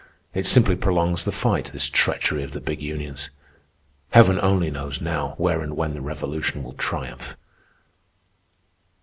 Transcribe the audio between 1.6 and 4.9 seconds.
this treachery of the big unions. Heaven only